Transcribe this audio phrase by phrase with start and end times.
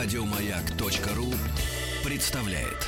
[0.00, 1.26] Радиомаяк.ру
[2.08, 2.86] представляет.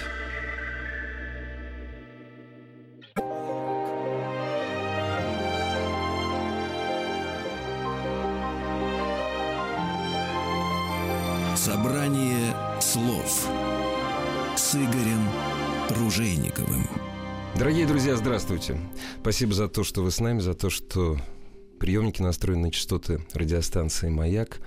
[11.56, 13.48] Собрание слов
[14.54, 15.28] с Игорем
[15.88, 16.86] Ружейниковым.
[17.56, 18.78] Дорогие друзья, здравствуйте.
[19.20, 21.18] Спасибо за то, что вы с нами, за то, что
[21.80, 24.60] приемники настроены на частоты радиостанции «Маяк».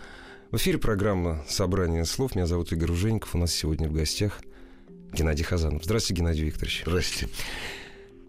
[0.54, 2.36] В эфире программа «Собрание слов».
[2.36, 3.34] Меня зовут Игорь Ружейников.
[3.34, 4.40] У нас сегодня в гостях
[5.12, 5.84] Геннадий Хазанов.
[5.84, 6.84] Здравствуйте, Геннадий Викторович.
[6.86, 7.34] Здравствуйте.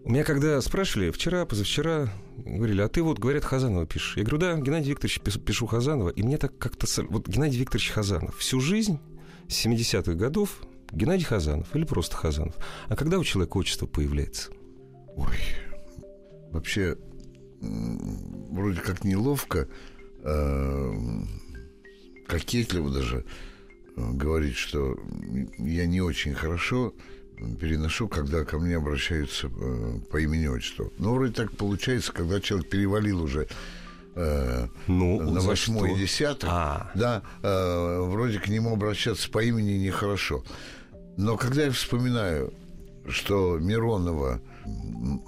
[0.03, 4.17] У меня когда спрашивали, вчера, позавчера, говорили, а ты вот, говорят, Хазанова пишешь.
[4.17, 6.09] Я говорю, да, Геннадий Викторович пишу Хазанова.
[6.09, 6.87] И мне так как-то...
[7.09, 8.35] Вот Геннадий Викторович Хазанов.
[8.39, 8.97] Всю жизнь,
[9.47, 12.55] с 70-х годов, Геннадий Хазанов или просто Хазанов.
[12.87, 14.49] А когда у человека отчество появляется?
[15.15, 15.37] Ой,
[16.49, 16.97] вообще,
[17.61, 19.67] вроде как неловко,
[20.23, 20.93] э,
[22.27, 23.25] кокетливо даже
[23.95, 24.97] э, говорить, что
[25.57, 26.93] я не очень хорошо
[27.59, 30.91] переношу, когда ко мне обращаются э, по имени отчеству.
[30.97, 33.47] Но вроде так получается, когда человек перевалил уже
[34.15, 36.91] э, ну, на восьмой и десяток, а.
[36.95, 40.43] да, э, вроде к нему обращаться по имени нехорошо.
[41.17, 42.53] Но когда я вспоминаю,
[43.07, 44.41] что Миронова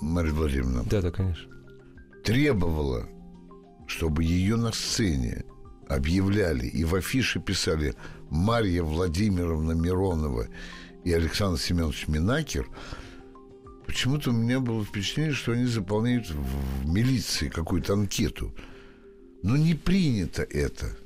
[0.02, 1.50] Мария Владимировна да, да, конечно.
[2.24, 3.08] требовала,
[3.88, 5.46] чтобы ее на сцене
[5.88, 7.96] объявляли и в афише писали
[8.30, 10.48] Марья Владимировна Миронова
[11.04, 12.68] и Александр Семенович Минакер,
[13.86, 18.54] почему-то у меня было впечатление, что они заполняют в милиции какую-то анкету.
[19.44, 20.98] Но не принято это.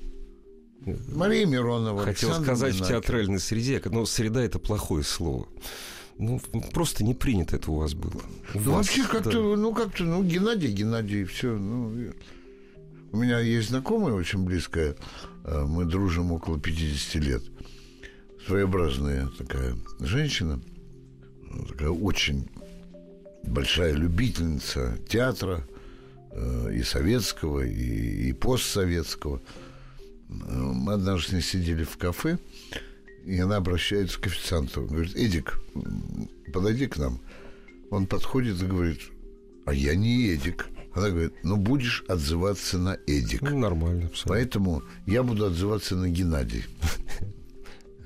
[1.14, 2.04] Мария Миронова.
[2.04, 2.86] Хотел Александр сказать Минакер.
[2.86, 5.48] в театральной среде, но среда это плохое слово.
[6.18, 6.40] Ну,
[6.74, 8.22] просто не принято это у вас было.
[8.54, 9.40] У Ну, вас, вообще как-то, да.
[9.58, 11.56] ну, как-то, ну, Геннадий, Геннадий, все.
[11.58, 12.14] Ну,
[13.12, 14.96] у меня есть знакомая очень близкая,
[15.44, 17.44] э, мы дружим около 50 лет.
[18.48, 20.62] Своеобразная такая женщина,
[21.44, 22.50] э, такая очень
[23.44, 25.68] большая любительница театра
[26.32, 29.42] э, и советского, и, и постсоветского.
[30.30, 32.40] Мы однажды сидели в кафе,
[33.26, 34.86] и она обращается к официанту.
[34.86, 35.60] Говорит, Эдик,
[36.54, 37.20] подойди к нам.
[37.90, 39.02] Он подходит и говорит,
[39.66, 40.68] а я не Эдик.
[40.94, 43.42] Она говорит, ну будешь отзываться на Эдик.
[43.42, 44.30] Ну, нормально, абсолютно.
[44.30, 46.66] Поэтому я буду отзываться на Геннадий.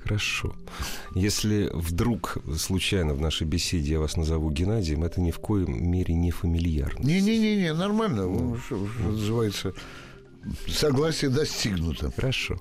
[0.04, 0.54] Хорошо.
[1.16, 6.14] Если вдруг случайно в нашей беседе я вас назову Геннадием, это ни в коем мере
[6.14, 7.04] не фамильярно.
[7.04, 8.22] Не-не-не, нормально.
[8.22, 9.74] Ну, что, что называется,
[10.68, 12.12] согласие достигнуто.
[12.14, 12.60] Хорошо.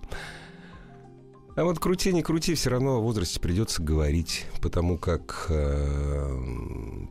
[1.56, 6.38] А вот крути, не крути, все равно о возрасте придется говорить, потому как э,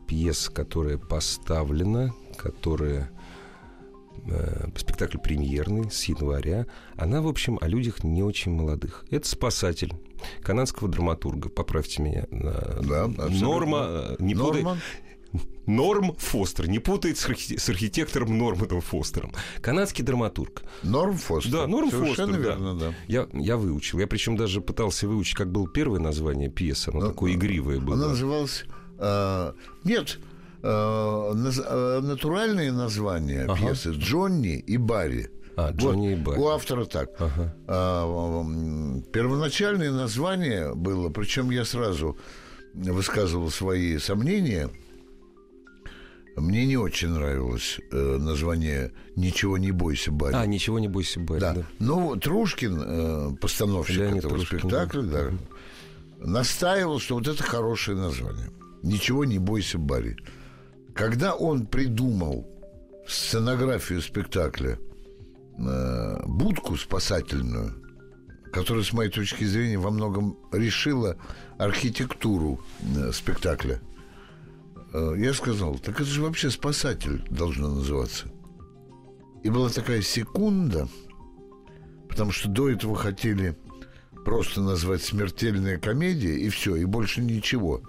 [0.07, 3.09] пьеса, которая поставлена, которая
[4.27, 6.65] э, спектакль премьерный с января,
[6.97, 9.05] она, в общем, о людях не очень молодых.
[9.11, 9.93] Это «Спасатель»
[10.41, 11.49] канадского драматурга.
[11.49, 12.25] Поправьте меня.
[12.31, 12.51] на-
[12.81, 13.39] Да, абсолютно.
[13.39, 14.79] Норма, э, не Норман?
[15.65, 16.69] Норм Фостер.
[16.69, 19.33] Не путает с, архи- с архитектором Норманом Фостером.
[19.61, 20.63] Канадский драматург.
[20.83, 21.51] Норм Фостер.
[21.51, 22.49] Да, Норм Совершенно Фостер, да.
[22.55, 22.93] верно, да.
[23.07, 23.99] Я, я выучил.
[23.99, 26.89] Я причем даже пытался выучить, как было первое название пьесы.
[26.89, 27.95] Оно Ну, такое игривое было.
[27.95, 28.63] Она называлась...
[28.99, 29.53] э,
[29.83, 30.19] нет,
[30.65, 33.55] э, э, натуральные названия Ага.
[33.55, 35.29] пьесы Джонни и Барри.
[35.55, 36.39] А, Джонни и Барри.
[36.39, 37.09] У автора так.
[37.19, 37.55] Ага.
[37.67, 38.43] А,
[39.13, 42.17] первоначальное название было, причем я сразу
[42.73, 44.69] высказывал свои сомнения.
[46.35, 50.35] Мне не очень нравилось э, название «Ничего не бойся, Барри».
[50.35, 51.39] А, ничего не бойся, Барри.
[51.39, 51.53] Да.
[51.53, 51.63] да.
[51.79, 55.31] Ну, Трушкин, э, постановщик Леонид этого Трушкин, спектакля, да,
[56.19, 58.49] настаивал, что вот это хорошее название.
[58.83, 60.17] Ничего не бойся, Барри.
[60.95, 62.47] Когда он придумал
[63.05, 64.79] сценографию спектакля
[65.57, 67.73] э, будку спасательную,
[68.53, 71.17] которая, с моей точки зрения, во многом решила
[71.57, 72.61] архитектуру
[72.95, 73.81] э, спектакля,
[74.93, 78.27] э, я сказал, так это же вообще спасатель должно называться.
[79.43, 80.87] И была такая секунда,
[82.07, 83.57] потому что до этого хотели
[84.23, 87.81] просто назвать смертельная комедия и все, и больше ничего.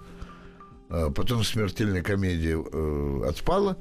[0.89, 3.77] А Потом смертельная комедия э, отпала,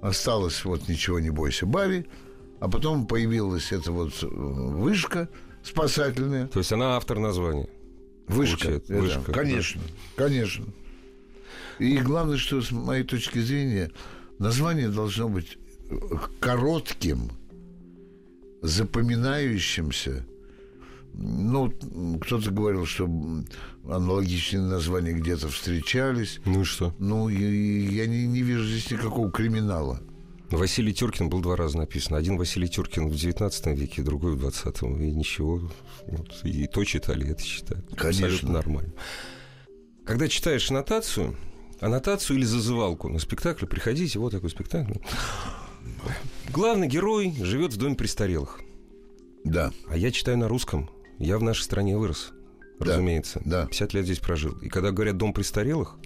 [0.00, 2.06] осталось вот ничего не бойся, Барри,
[2.60, 5.28] а потом появилась эта вот э, вышка
[5.62, 6.48] спасательная.
[6.48, 7.68] То есть она автор названия.
[8.26, 9.82] Вышка, Получается, это, вышка, конечно,
[10.16, 10.66] конечно.
[11.78, 13.90] И главное, что с моей точки зрения,
[14.38, 15.58] название должно быть
[15.90, 15.96] э,
[16.38, 17.30] коротким,
[18.62, 20.24] запоминающимся.
[21.12, 21.72] Ну,
[22.20, 23.08] кто-то говорил, что
[23.88, 26.40] аналогичные названия где-то встречались.
[26.44, 26.94] Ну и что?
[26.98, 30.00] Ну, и- и я не, не вижу здесь никакого криминала.
[30.50, 32.16] Василий Теркин был два раза написан.
[32.16, 35.70] Один Василий Теркин в 19 веке, другой в 20 И ничего.
[36.08, 37.86] Вот, и то читали, и это читают.
[37.96, 38.26] Конечно.
[38.26, 38.92] Абсолютно нормально.
[40.04, 41.36] Когда читаешь аннотацию,
[41.80, 44.94] аннотацию или зазывалку на спектакль, приходите, вот такой спектакль.
[46.52, 48.60] Главный герой живет в доме престарелых.
[49.44, 49.72] Да.
[49.88, 50.90] А я читаю на русском.
[51.18, 52.32] Я в нашей стране вырос,
[52.80, 53.40] Да, разумеется.
[53.44, 53.66] да.
[53.66, 54.52] 50 лет здесь прожил.
[54.62, 55.96] И когда говорят «дом престарелых»,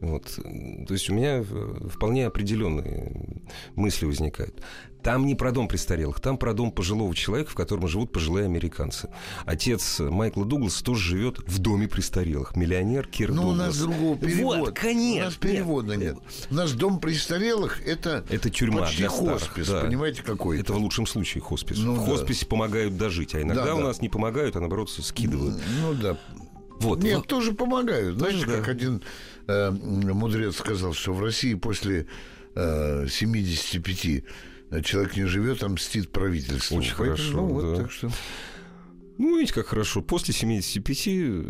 [0.00, 0.38] вот,
[0.86, 3.42] то есть у меня э, вполне определенные
[3.74, 4.62] мысли возникают.
[5.02, 9.08] Там не про дом престарелых, там про дом пожилого человека, в котором живут пожилые американцы.
[9.44, 12.56] Отец Майкла Дугласа тоже живет в доме престарелых.
[12.56, 13.66] Миллионер Кир Но Ну, у Дуглас.
[13.68, 14.60] нас другого перевода.
[14.60, 15.22] Вот, конечно.
[15.22, 16.16] У нас перевода нет.
[16.50, 19.80] У нас дом престарелых это, Это тюрьма почти для старых, хоспис, да.
[19.82, 21.78] понимаете, какой Это в лучшем случае хоспис.
[21.78, 22.04] Ну в да.
[22.04, 25.60] хосписе помогают дожить, а иногда Да, у нас не помогают, а наоборот скидывают.
[25.80, 26.18] Ну да.
[26.80, 27.02] Вот.
[27.02, 27.26] Нет, вот.
[27.26, 28.18] тоже помогают.
[28.18, 28.56] Знаете, да.
[28.56, 29.02] как один
[29.48, 32.06] э, мудрец сказал, что в России после
[32.54, 34.24] э, 75
[34.84, 36.78] человек не живет, а мстит правительству.
[36.78, 37.82] Очень Поэтому, хорошо, ну, вот, да.
[37.82, 38.10] так что...
[39.18, 40.00] Ну, видите, как хорошо.
[40.00, 41.44] После 75, э,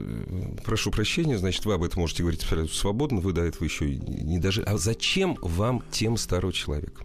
[0.64, 4.38] прошу прощения, значит, вы об этом можете говорить абсолютно свободно, вы до этого еще не
[4.38, 4.62] даже...
[4.62, 7.04] А зачем вам тем старого человека?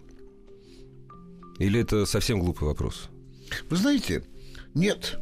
[1.58, 3.10] Или это совсем глупый вопрос?
[3.68, 4.24] Вы знаете,
[4.74, 5.18] нет,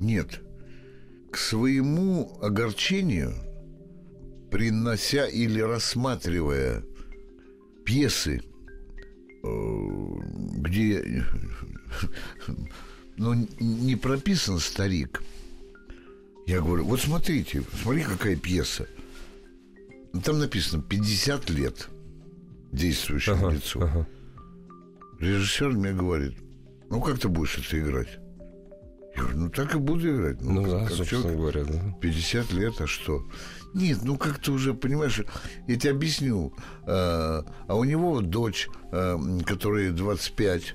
[0.00, 0.42] нет.
[1.30, 3.34] К своему огорчению,
[4.50, 6.82] принося или рассматривая
[7.84, 8.42] пьесы,
[9.42, 9.48] э,
[10.58, 11.24] где
[13.16, 15.22] ну, не прописан старик,
[16.46, 18.86] я говорю, вот смотрите, смотри, какая пьеса.
[20.24, 21.88] Там написано 50 лет
[22.72, 23.80] действующему Ага, лицу.
[23.82, 24.06] ага.
[25.18, 26.34] Режиссер мне говорит,
[26.88, 28.08] ну как ты будешь это играть?
[29.16, 30.40] Я говорю, ну так и буду играть.
[30.42, 31.96] Ну как- да, как собственно человек говоря, да.
[32.00, 33.24] 50 лет, а что?
[33.76, 35.20] Нет, ну как ты уже, понимаешь,
[35.66, 36.54] я тебе объясню.
[36.86, 40.74] А, а у него дочь, м, которой 25,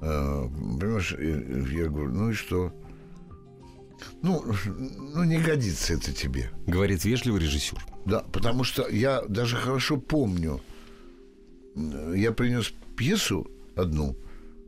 [0.00, 2.72] а, понимаешь, я говорю, ну и что?
[4.22, 4.44] Ну,
[5.14, 6.52] ну, не годится это тебе.
[6.68, 7.84] Говорит вежливый режиссер.
[8.06, 10.60] Да, потому что я даже хорошо помню,
[11.74, 14.16] я принес пьесу одну,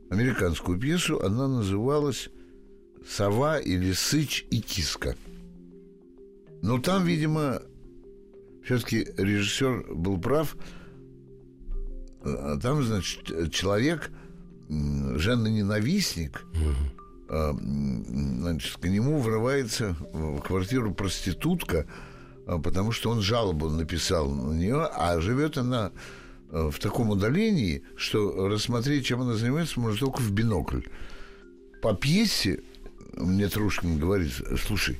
[0.09, 2.27] американскую пьесу, она называлась
[3.07, 5.15] «Сова» или «Сыч и киска».
[6.61, 7.61] Но там, видимо,
[8.63, 10.55] все-таки режиссер был прав.
[12.23, 14.11] А Там, значит, человек,
[14.69, 16.45] женоненавистник,
[17.29, 21.87] а, м, значит, к нему врывается в квартиру проститутка,
[22.45, 25.91] а, потому что он жалобу написал на нее, а живет она
[26.51, 30.81] в таком удалении, что рассмотреть, чем она занимается, можно только в бинокль.
[31.81, 32.61] По пьесе
[33.13, 34.99] мне Трушкин говорит, слушай,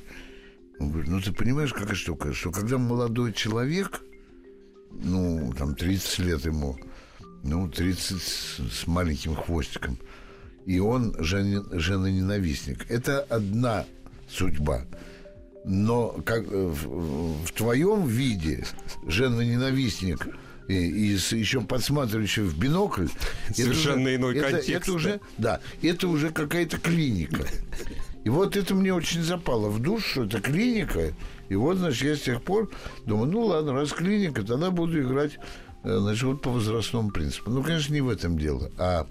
[0.78, 4.02] он говорит, ну ты понимаешь, какая штука, что когда молодой человек,
[4.90, 6.76] ну, там, 30 лет ему,
[7.44, 9.98] ну, 30 с, маленьким хвостиком,
[10.66, 12.90] и он жен, женоненавистник.
[12.90, 13.84] Это одна
[14.28, 14.84] судьба.
[15.64, 18.64] Но как э, в, в твоем виде
[19.06, 20.26] женоненавистник
[20.68, 23.06] и, и с- еще подсматривающий в бинокль
[23.48, 24.92] это Совершенно уже- иной это- контекст, Это да.
[24.92, 27.46] уже, да, это уже какая-то клиника.
[28.24, 31.12] И вот это мне очень запало в душу, это клиника.
[31.48, 32.70] И вот, значит, я с тех пор
[33.04, 35.38] думаю, ну ладно, раз клиника, тогда буду играть,
[35.82, 37.50] э, значит, вот по возрастному принципу.
[37.50, 39.06] Ну, конечно, не в этом дело, а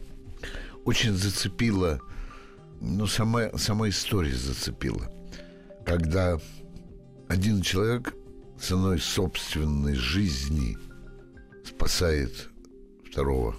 [0.85, 1.99] очень зацепила,
[2.79, 5.11] ну, сама, сама история зацепила.
[5.85, 6.39] Когда
[7.27, 8.13] один человек
[8.59, 10.77] ценой собственной жизни
[11.65, 12.49] спасает
[13.09, 13.55] второго.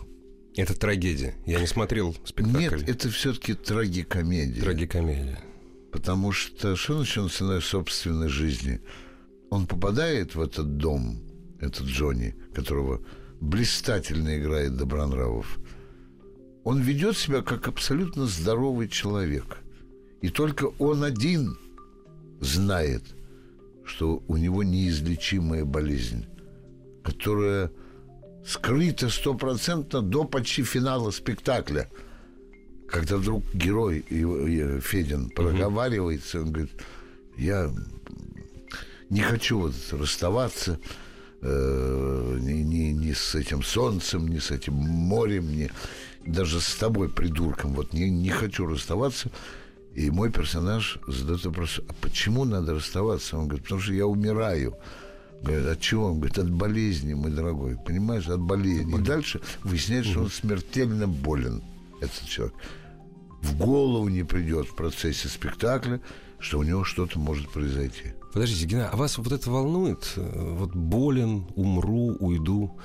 [0.56, 1.34] Это трагедия.
[1.46, 2.58] Я не смотрел спектакль.
[2.58, 4.62] Нет, это все-таки трагикомедия.
[4.62, 5.38] Трагикомедия.
[5.90, 8.80] Потому что что значит ценой собственной жизни?
[9.50, 11.22] Он попадает в этот дом,
[11.60, 13.02] этот Джонни, которого
[13.40, 15.58] блистательно играет Добронравов.
[16.64, 19.58] Он ведет себя как абсолютно здоровый человек.
[20.20, 21.58] И только он один
[22.40, 23.02] знает,
[23.84, 26.26] что у него неизлечимая болезнь,
[27.02, 27.70] которая
[28.46, 31.88] скрыта стопроцентно до почти финала спектакля
[32.92, 34.04] когда вдруг герой
[34.82, 36.72] Федин проговаривается, он говорит,
[37.38, 37.72] я
[39.08, 40.78] не хочу вот расставаться
[41.40, 45.70] э, ни, ни, ни с этим солнцем, ни с этим морем, ни
[46.26, 49.30] даже с тобой, придурком, вот не, не хочу расставаться.
[49.94, 53.38] И мой персонаж задает вопрос, а почему надо расставаться?
[53.38, 54.76] Он говорит, потому что я умираю.
[55.42, 56.06] Говорит, от чего?
[56.06, 57.76] Он говорит, от болезни, мой дорогой.
[57.76, 58.94] Понимаешь, от болезни.
[58.96, 61.62] И дальше выясняется, что он смертельно болен,
[62.00, 62.54] этот человек.
[63.40, 66.00] В голову не придет в процессе спектакля,
[66.38, 68.12] что у него что-то может произойти.
[68.32, 70.12] Подождите, Гена, а вас вот это волнует?
[70.16, 72.78] Э, Вот болен, умру, уйду.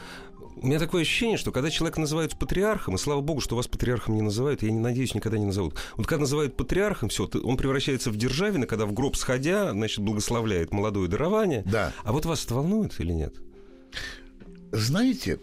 [0.60, 4.16] У меня такое ощущение, что когда человек называют патриархом, и слава богу, что вас патриархом
[4.16, 5.76] не называют, я не надеюсь, никогда не назовут.
[5.98, 10.74] Вот когда называют патриархом, все, он превращается в державина, когда в гроб сходя, значит, благословляет
[10.74, 11.64] молодое дарование.
[11.66, 11.94] Да.
[12.04, 13.36] А вот вас это волнует или нет?
[14.72, 15.40] Знаете,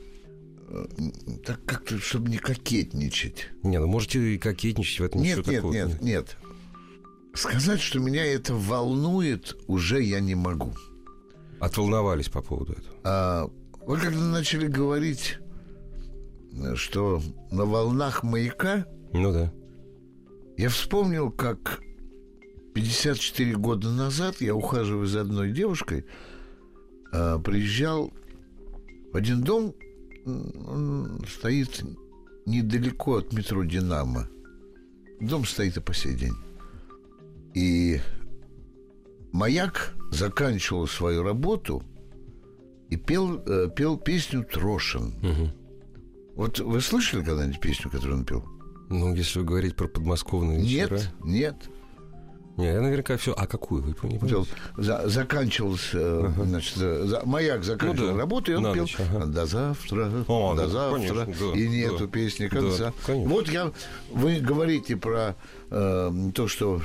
[1.44, 3.48] так как-то, чтобы не кокетничать.
[3.62, 5.72] Не, ну можете и кокетничать в этом Нет, ничего нет, такого.
[5.72, 6.36] нет, нет.
[7.34, 10.74] Сказать, что меня это волнует, уже я не могу.
[11.60, 12.96] Отволновались по поводу этого.
[13.04, 13.50] А
[13.86, 15.38] вы когда начали говорить,
[16.74, 19.52] что на волнах маяка, Ну да.
[20.56, 21.80] я вспомнил, как
[22.74, 26.04] 54 года назад я, ухаживая за одной девушкой,
[27.12, 28.12] а, приезжал
[29.12, 29.74] в один дом,
[30.26, 31.82] он стоит
[32.46, 34.28] недалеко от метро «Динамо».
[35.20, 36.34] Дом стоит и по сей день.
[37.54, 38.00] И
[39.32, 41.82] маяк заканчивал свою работу
[42.90, 45.14] и пел, э, пел песню Трошин.
[45.22, 45.52] Мгм.
[46.36, 48.44] Вот вы слышали когда-нибудь песню, которую он пел?
[48.90, 50.96] Ну, если вы говорите про подмосковные вечера.
[50.96, 51.54] Нет, нет.
[52.56, 53.32] Не, я наверняка все.
[53.36, 54.46] А какую вы не Пел, помните?
[54.76, 58.82] за- заканчивался, э, значит, э, за- маяк заканчивал Ну да, работу, и он на пел
[58.84, 59.26] ночь, ага.
[59.26, 62.06] «До завтра, О, до ну, завтра», конечно, да, и нету да.
[62.06, 62.92] песни Да, конца.
[63.04, 63.28] конечно.
[63.34, 63.72] вот я,
[64.12, 65.34] вы говорите про
[65.70, 66.80] э, то, что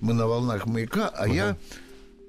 [0.00, 1.56] мы на волнах маяка, а я,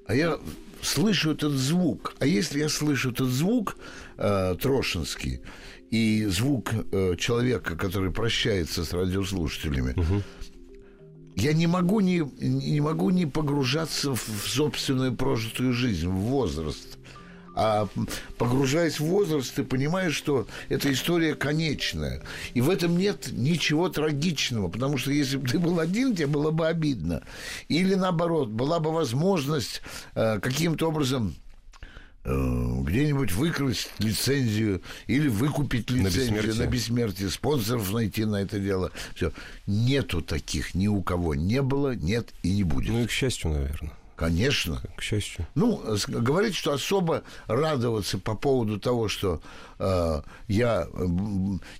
[0.06, 0.38] а я
[0.82, 2.14] слышу этот звук.
[2.18, 3.76] А если я слышу этот звук
[4.16, 5.40] э, трошинский
[5.90, 9.94] и звук э, человека, который прощается с радиослушателями,
[11.36, 16.98] я не могу не, не могу не погружаться в собственную прожитую жизнь, в возраст.
[17.62, 17.86] А
[18.38, 22.22] погружаясь в возраст, ты понимаешь, что эта история конечная.
[22.54, 26.52] И в этом нет ничего трагичного, потому что если бы ты был один, тебе было
[26.52, 27.22] бы обидно.
[27.68, 29.82] Или наоборот, была бы возможность
[30.14, 31.34] э, каким-то образом
[32.24, 32.30] э,
[32.80, 36.64] где-нибудь выкрасть лицензию или выкупить лицензию бессмертие.
[36.64, 38.90] на бессмертие, спонсоров найти на это дело.
[39.14, 39.34] Все.
[39.66, 41.34] Нету таких ни у кого.
[41.34, 42.88] Не было, нет и не будет.
[42.88, 43.92] Ну и к счастью, наверное.
[44.20, 44.82] Конечно.
[44.96, 45.46] К счастью.
[45.54, 49.40] Ну, говорить, что особо радоваться по поводу того, что
[49.78, 50.86] э, я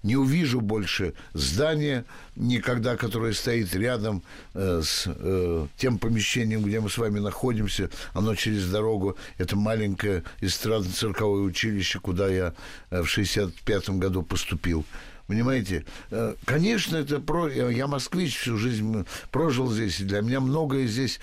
[0.02, 2.06] не увижу больше здания
[2.36, 4.22] никогда, которое стоит рядом
[4.54, 10.24] э, с э, тем помещением, где мы с вами находимся, оно через дорогу, это маленькое
[10.40, 12.54] эстрадно-цирковое училище, куда я
[12.88, 14.86] э, в 65 году поступил.
[15.26, 17.48] Понимаете, Э, конечно, это про...
[17.48, 21.20] я москвич всю жизнь прожил здесь, и для меня многое здесь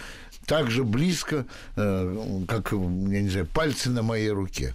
[0.47, 4.73] так же близко, э, как, я не знаю, пальцы на моей руке.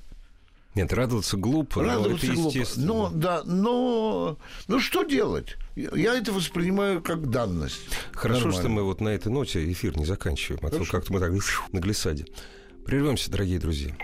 [0.74, 2.68] Нет, радоваться глупо, Радоваться но это глупо.
[2.76, 4.38] Но, да, но...
[4.68, 5.56] Ну, что делать?
[5.74, 7.80] Я это воспринимаю как данность.
[8.12, 8.60] Хорошо, Нормально.
[8.60, 11.32] что мы вот на этой ноте эфир не заканчиваем, а то как-то мы так
[11.72, 12.26] на глиссаде.
[12.86, 13.94] Прервемся, дорогие друзья.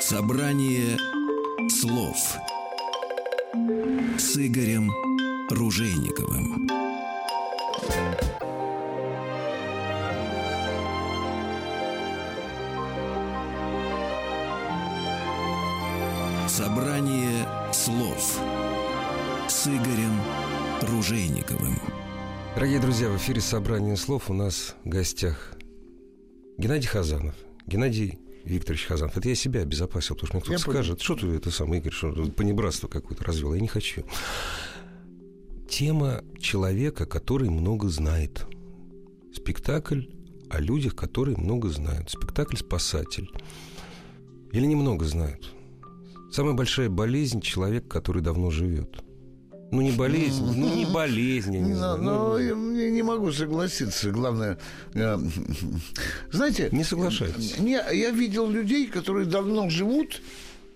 [0.00, 0.98] Собрание
[1.68, 2.16] слов
[4.18, 5.09] с Игорем
[5.50, 6.68] Ружейниковым.
[16.48, 18.38] Собрание слов
[19.48, 20.20] с Игорем
[20.82, 21.76] Ружейниковым.
[22.54, 25.52] Дорогие друзья, в эфире «Собрание слов» у нас в гостях
[26.58, 27.34] Геннадий Хазанов.
[27.66, 29.16] Геннадий Викторович Хазанов.
[29.16, 30.78] Это я себя обезопасил, потому что мне кто-то Я понял.
[30.84, 33.54] скажет, что ты это самое, Игорь, что понебратство какое-то развел.
[33.54, 34.04] Я не хочу.
[35.70, 38.44] Тема человека, который много знает.
[39.32, 40.02] Спектакль
[40.50, 42.10] о людях, которые много знают.
[42.10, 43.30] Спектакль «Спасатель».
[44.52, 45.54] Или немного знают.
[46.32, 49.04] Самая большая болезнь человека, который давно живет.
[49.70, 52.02] Ну, не болезнь, ну, не болезнь, я не знаю.
[52.02, 54.10] ну, я не могу согласиться.
[54.10, 54.58] Главное,
[54.94, 55.18] э,
[56.32, 56.68] знаете...
[56.72, 57.58] Не соглашайтесь.
[57.58, 60.20] Не, я видел людей, которые давно живут,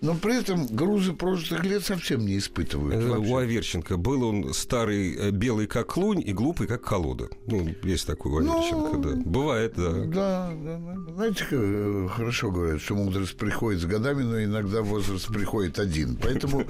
[0.01, 2.95] но при этом грузы прожитых лет совсем не испытывают.
[2.95, 3.31] Это вообще.
[3.31, 7.29] у Аверченко был он старый, э, белый как лунь и глупый как колода.
[7.47, 9.21] Ну, есть такой у Ну, Аверченко, да.
[9.25, 9.91] Бывает, да.
[9.91, 11.13] Да, да, да.
[11.13, 16.17] Знаете, э, хорошо говорят, что мудрость приходит с годами, но иногда возраст приходит один.
[16.21, 16.65] Поэтому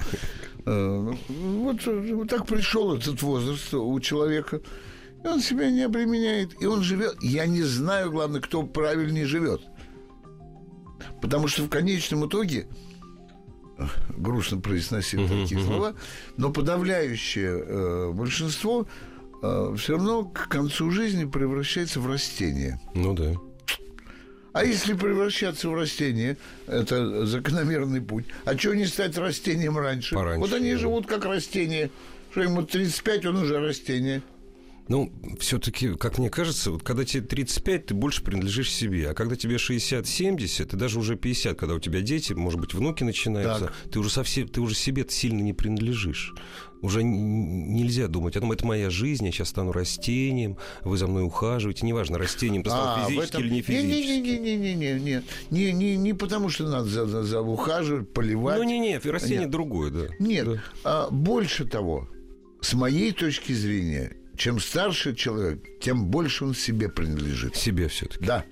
[0.64, 4.60] э, вот, э, вот так пришел этот возраст у человека.
[5.24, 6.50] И он себя не обременяет.
[6.60, 7.16] И он живет.
[7.20, 9.60] Я не знаю, главное, кто правильнее живет.
[11.20, 12.68] Потому что в конечном итоге
[13.78, 13.84] э,
[14.16, 15.94] грустно произносить такие слова,
[16.36, 18.86] но подавляющее э, большинство
[19.76, 22.80] все равно к концу жизни превращается в растение.
[22.94, 23.34] Ну да.
[24.56, 28.24] А если превращаться в растение, это закономерный путь.
[28.46, 30.14] А что не стать растением раньше?
[30.14, 30.78] Пораньше, вот они да.
[30.78, 31.90] живут как растение.
[32.30, 34.22] Что ему 35, он уже растение.
[34.88, 39.10] Ну, все-таки, как мне кажется, вот когда тебе 35, ты больше принадлежишь себе.
[39.10, 43.02] А когда тебе 60-70, ты даже уже 50, когда у тебя дети, может быть, внуки
[43.02, 43.74] начинаются, так.
[43.90, 46.34] ты уже совсем, ты уже себе сильно не принадлежишь.
[46.82, 51.24] Уже нельзя думать о том, это моя жизнь, я сейчас стану растением, вы за мной
[51.24, 51.84] ухаживаете.
[51.84, 53.42] Неважно, растением ты стал а, физически этом...
[53.42, 54.20] или не физически.
[54.38, 58.58] Не-не-не, не, не, не, не потому что надо за, за, за ухаживать, поливать.
[58.58, 59.50] Ну, не, нет, растение нет.
[59.50, 60.06] другое, да.
[60.20, 60.62] Нет, да.
[60.84, 62.08] А, больше того,
[62.60, 67.56] с моей точки зрения, чем старше человек, тем больше он себе принадлежит.
[67.56, 68.24] Себе все-таки.
[68.24, 68.44] Да.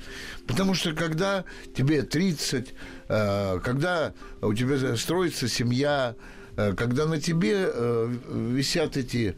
[0.46, 1.44] Потому что когда
[1.76, 2.74] тебе 30,
[3.08, 6.16] э, когда у тебя строится семья,
[6.56, 9.36] э, когда на тебе э, висят эти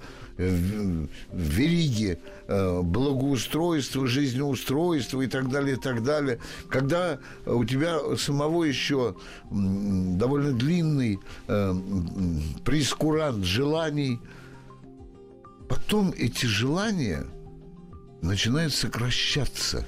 [1.32, 6.40] вериги благоустройства, жизнеустройства и так далее, и так далее.
[6.68, 9.16] Когда у тебя самого еще
[9.50, 11.20] довольно длинный
[12.66, 14.20] прескурант желаний–
[15.68, 17.26] Потом эти желания
[18.22, 19.86] начинают сокращаться.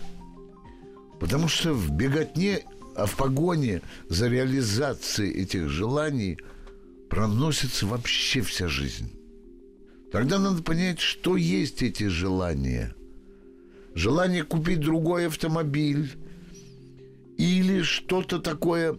[1.21, 2.65] Потому что в беготне,
[2.97, 6.39] а в погоне за реализацией этих желаний
[7.09, 9.13] проносится вообще вся жизнь.
[10.13, 12.95] Тогда надо понять, что есть эти желания.
[13.95, 16.11] Желание купить другой автомобиль
[17.37, 18.97] или что-то такое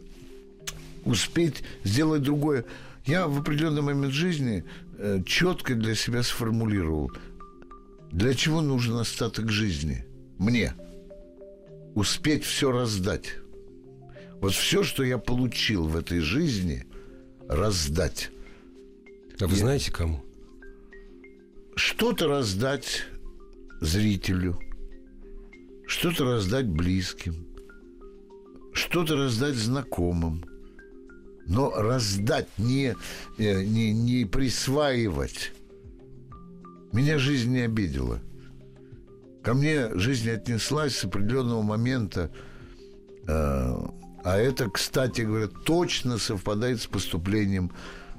[1.05, 2.65] успеть сделать другое.
[3.05, 4.63] Я в определенный момент жизни
[5.25, 7.11] четко для себя сформулировал,
[8.11, 10.05] для чего нужен остаток жизни.
[10.37, 10.73] Мне.
[11.95, 13.35] Успеть все раздать.
[14.41, 16.85] Вот все, что я получил в этой жизни,
[17.47, 18.31] раздать.
[19.39, 19.59] А вы я...
[19.59, 20.23] знаете кому?
[21.75, 23.05] Что-то раздать
[23.81, 24.59] зрителю,
[25.87, 27.47] что-то раздать близким,
[28.73, 30.43] что-то раздать знакомым,
[31.49, 32.95] но раздать, не,
[33.39, 35.51] э, не, не присваивать.
[36.93, 38.21] Меня жизнь не обидела.
[39.43, 42.31] Ко мне жизнь отнеслась с определенного момента,
[43.27, 43.75] э,
[44.23, 47.71] а это, кстати говоря, точно совпадает с поступлением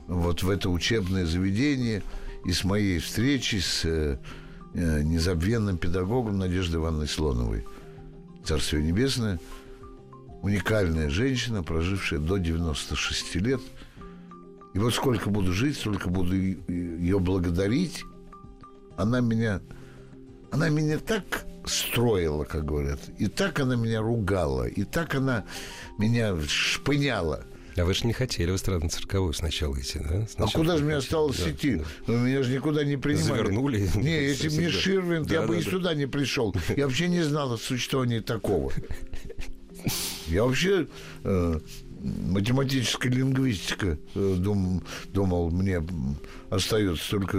[0.09, 2.03] вот в это учебное заведение
[2.45, 4.19] и с моей встречей с э,
[4.75, 7.65] э незабвенным педагогом Надеждой Ивановной Слоновой.
[8.45, 9.39] Царствие Небесное–
[10.43, 13.61] уникальная женщина, прожившая до 96 лет.
[14.75, 18.05] И вот сколько буду жить, столько буду ее благодарить.
[18.97, 19.61] Она меня,
[20.51, 25.45] она меня так строила, как говорят, и так она меня ругала, и так она
[25.99, 27.45] меня шпыняла.
[27.77, 30.27] А вы же не хотели в эстрадно-цирковую сначала идти, да?
[30.27, 31.77] Сначала а куда же мне осталось да, идти?
[31.77, 31.85] Да.
[32.09, 33.39] Ну, меня же никуда не принимали.
[33.39, 33.89] Завернули.
[33.95, 35.61] Не, если бы не Ширвин, да, я да, бы да.
[35.61, 36.55] и сюда не пришел.
[36.77, 38.73] Я вообще не знал о существовании такого.
[40.31, 40.87] Я вообще
[41.25, 41.61] э,
[42.01, 45.83] математическая лингвистика э, дум, думал, мне
[46.51, 47.39] остается только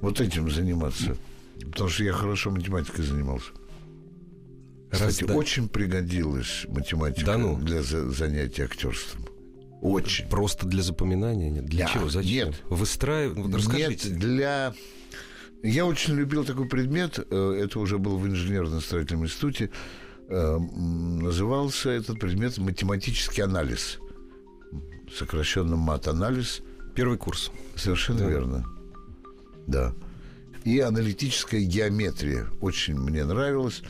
[0.00, 1.16] вот этим заниматься.
[1.60, 3.50] Потому что я хорошо математикой занимался.
[4.90, 5.34] Кстати, Разда...
[5.34, 7.56] очень пригодилась математика да ну?
[7.58, 9.26] для за- занятия актерством.
[9.80, 10.26] Очень.
[10.28, 11.50] Просто для запоминания?
[11.50, 11.66] Нет.
[11.66, 11.92] Для да.
[11.92, 12.08] чего?
[12.08, 12.48] Зачем?
[12.48, 12.62] Нет.
[12.68, 13.54] Выстраивать?
[13.54, 14.08] Расскажите.
[14.08, 14.74] Нет, для...
[15.62, 17.18] Я очень любил такой предмет.
[17.30, 19.70] Э, это уже был в инженерно-строительном институте.
[20.30, 23.98] Эм, назывался этот предмет математический анализ.
[25.16, 26.60] Сокращенно мат-анализ.
[26.94, 27.50] Первый курс.
[27.76, 28.28] Совершенно да.
[28.28, 28.66] верно.
[29.66, 29.94] Да.
[30.64, 33.82] И аналитическая геометрия очень мне нравилась.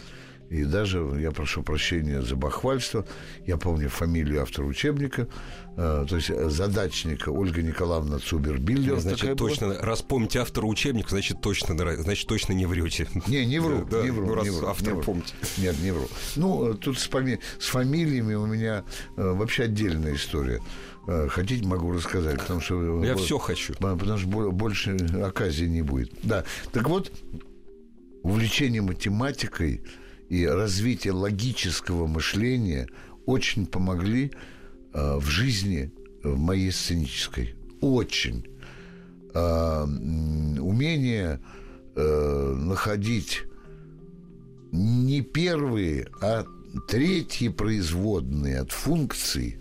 [0.49, 3.05] И даже, я прошу прощения за бахвальство,
[3.45, 5.29] я помню фамилию автора учебника,
[5.79, 8.99] то есть задачника Ольга Николаевна Цубер-Биллер.
[8.99, 9.81] Значит, точно, была.
[9.81, 13.09] раз помните автора учебника, значит, точно, значит, точно не врете.
[13.29, 14.27] Не, не вру, да, не вру.
[14.27, 15.35] Ну, раз не вру, автор не помните.
[15.59, 16.09] Нет, не вру.
[16.37, 17.39] Ну, тут с, фами...
[17.61, 18.85] с фамилиями у меня
[19.17, 20.61] э, вообще отдельная история.
[21.07, 23.05] Э, хотите, могу рассказать, потому что...
[23.05, 23.75] Я вот, все хочу.
[23.75, 26.11] Потому что больше оказии не будет.
[26.25, 27.13] Да, так вот,
[28.23, 29.83] увлечение математикой–
[30.29, 32.89] и развитие логического мышления
[33.27, 34.37] очень помогли э,
[35.19, 37.55] в жизни в моей сценической.
[37.81, 38.47] Очень.
[39.35, 41.41] Э, умение
[41.95, 43.43] э, находить
[44.73, 46.45] не первые, а
[46.89, 49.59] третьи производные от функций.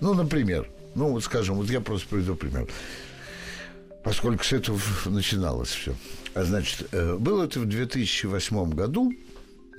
[0.00, 2.68] Ну, например, ну вот скажем, вот я просто приведу пример.
[4.04, 5.94] Поскольку с этого начиналось все.
[6.34, 9.12] А значит, э, было это в 2008 году,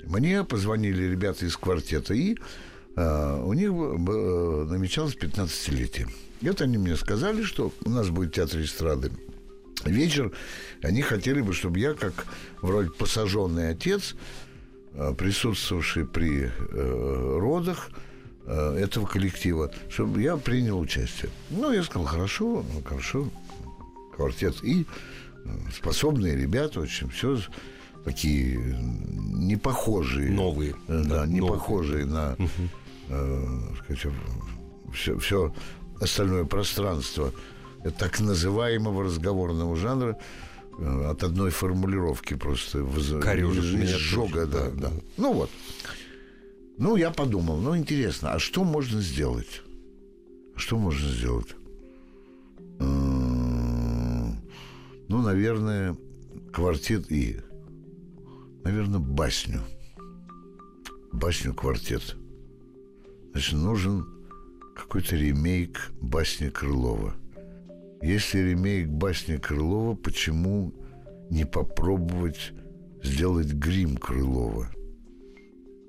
[0.04, 2.36] мне позвонили ребята из квартета, и э,
[2.96, 6.08] у них э, намечалось 15-летие.
[6.40, 9.10] И вот они мне сказали, что у нас будет театр эстрады
[9.84, 10.32] вечер.
[10.82, 12.26] Они хотели бы, чтобы я, как
[12.62, 14.14] вроде посаженный отец,
[14.92, 17.90] э, присутствовавший при э, родах
[18.46, 21.30] э, этого коллектива, чтобы я принял участие.
[21.50, 23.28] Ну, я сказал, хорошо, ну, хорошо,
[24.14, 24.62] квартет.
[24.62, 24.86] И
[25.76, 27.38] способные ребята, очень все
[28.04, 30.30] такие не похожие.
[30.30, 30.74] Новые.
[30.88, 31.58] Да, Да, не новые.
[31.58, 32.36] похожие на
[33.08, 33.44] э,
[33.82, 34.06] сказать,
[34.92, 35.54] все, все
[36.00, 37.32] остальное пространство
[37.98, 40.18] так называемого разговорного жанра
[40.78, 42.82] э, от одной формулировки просто
[43.76, 44.92] меня изжога, да, да, да.
[45.16, 45.50] Ну вот.
[46.78, 49.62] Ну, я подумал, ну, интересно, а что можно сделать?
[50.56, 51.54] Что можно сделать?
[52.80, 54.40] М,
[55.08, 55.96] Ну, наверное,
[56.52, 57.36] квартет и,
[58.64, 59.60] наверное, басню.
[61.12, 62.16] Басню-квартет.
[63.34, 64.06] Значит, нужен
[64.76, 67.14] какой-то ремейк басни Крылова.
[68.00, 70.72] Если ремейк басни Крылова, почему
[71.30, 72.52] не попробовать
[73.02, 74.70] сделать грим Крылова?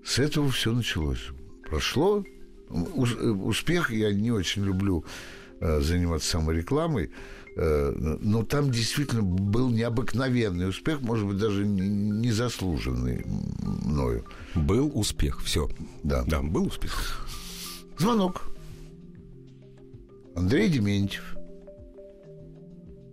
[0.04, 1.28] С этого все началось.
[1.70, 2.26] Прошло.
[2.72, 5.06] Э, Успех, я не очень люблю
[5.60, 7.12] э, заниматься саморекламой,
[7.56, 13.24] э, но там действительно был необыкновенный успех, может быть, даже не- незаслуженный
[13.62, 14.26] мною.
[14.56, 15.70] Был успех, все.
[16.04, 16.24] Да.
[16.26, 17.25] Да, был успех.
[17.98, 18.44] Звонок.
[20.36, 21.36] Андрей Дементьев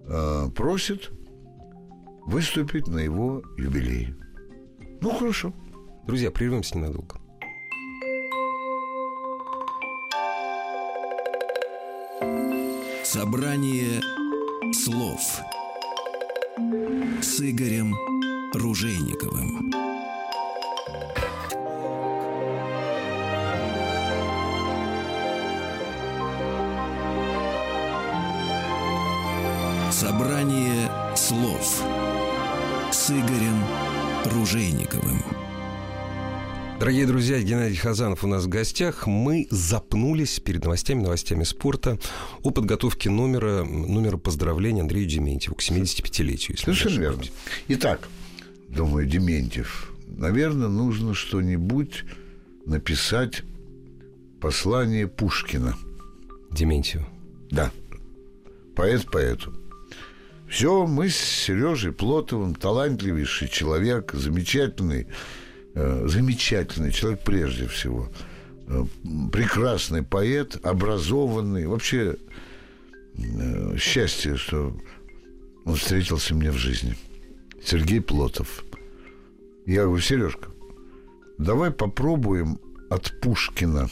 [0.08, 1.10] э, просит
[2.26, 4.16] выступить на его юбилее.
[5.00, 5.52] Ну, хорошо.
[6.06, 7.16] Друзья, прервемся ненадолго.
[13.04, 14.00] Собрание
[14.72, 15.20] слов
[17.20, 17.94] с Игорем
[18.54, 19.81] Ружейниковым.
[34.92, 35.22] Ружейниковым.
[36.78, 39.06] Дорогие друзья, Геннадий Хазанов у нас в гостях.
[39.06, 41.98] Мы запнулись перед новостями, новостями спорта
[42.42, 46.56] о подготовке номера, номера поздравления Андрею Дементьеву к 75-летию.
[46.56, 47.22] если не Совершенно верно.
[47.68, 48.08] Итак,
[48.68, 52.04] думаю, Дементьев, наверное, нужно что-нибудь
[52.66, 53.42] написать
[54.40, 55.76] послание Пушкина.
[56.50, 57.06] Дементьеву.
[57.50, 57.70] Да.
[58.74, 59.52] Поэт поэту.
[60.52, 65.06] Все, мы с Сережей Плотовым, талантливейший человек, замечательный,
[65.74, 68.12] э, замечательный человек прежде всего,
[68.68, 68.84] э,
[69.32, 72.16] прекрасный поэт, образованный, вообще
[73.16, 74.76] э, счастье, что
[75.64, 76.96] он встретился мне в жизни.
[77.64, 78.62] Сергей Плотов.
[79.64, 80.50] Я говорю, Сережка,
[81.38, 82.60] давай попробуем
[82.90, 83.88] от Пушкина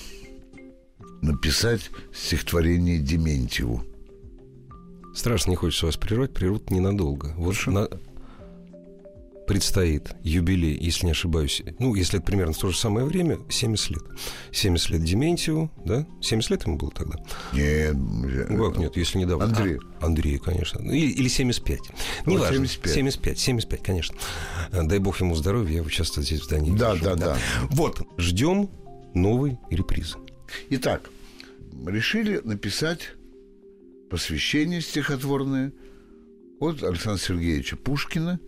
[1.23, 3.83] написать стихотворение Дементьеву.
[5.15, 7.35] Страшно не хочется вас прервать, прервут ненадолго.
[7.37, 7.89] Вот на...
[9.47, 13.91] предстоит юбилей, если не ошибаюсь, ну, если это примерно в то же самое время, 70
[13.91, 14.03] лет.
[14.53, 16.07] 70 лет Дементьеву, да?
[16.21, 17.19] 70 лет ему было тогда?
[17.53, 19.47] Нет, Ну, как нет, если недавно.
[19.47, 19.79] Андрей.
[20.01, 20.81] А, Андрей, конечно.
[20.81, 21.81] Ну, Или, или 75.
[22.27, 22.67] Не Вот важно.
[22.67, 22.93] 75.
[22.95, 24.17] 75, 75, конечно.
[24.71, 27.05] А, Дай бог ему здоровья, я часто здесь в здании Да, вижу.
[27.05, 27.39] да, да.
[27.71, 28.71] Вот, ждем
[29.15, 30.17] новой репризы.
[30.71, 31.11] Итак,
[31.85, 33.15] решили написать
[34.11, 35.73] посвящение стихотворное
[36.59, 38.41] от Александра Сергеевича Пушкина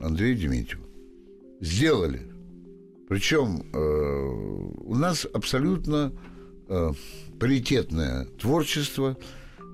[0.00, 0.84] Андрею Дементьеву.
[1.60, 2.22] Сделали.
[3.08, 6.12] Причем э, у нас абсолютно
[6.68, 6.90] э,
[7.38, 9.16] паритетное творчество.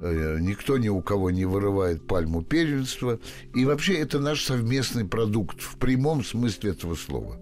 [0.03, 3.19] Э, никто ни у кого не вырывает пальму первенства.
[3.55, 7.41] И вообще это наш совместный продукт в прямом смысле этого слова.